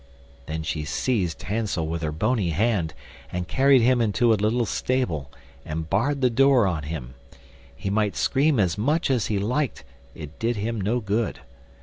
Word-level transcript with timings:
Then 0.47 0.63
she 0.63 0.83
seized 0.83 1.43
Hansel 1.43 1.85
with 1.85 2.01
her 2.01 2.11
bony 2.11 2.49
hand 2.49 2.95
and 3.31 3.47
carried 3.47 3.83
him 3.83 4.01
into 4.01 4.33
a 4.33 4.33
little 4.33 4.65
stable, 4.65 5.29
and 5.63 5.91
barred 5.91 6.21
the 6.21 6.29
door 6.31 6.65
on 6.65 6.81
him; 6.81 7.13
he 7.75 7.91
might 7.91 8.15
scream 8.15 8.59
as 8.59 8.79
much 8.79 9.11
as 9.11 9.27
he 9.27 9.37
liked, 9.37 9.83
it 10.15 10.39
did 10.39 10.55
him 10.55 10.81
no 10.81 11.01
good. 11.01 11.41